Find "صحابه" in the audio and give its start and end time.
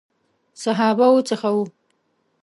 0.63-1.05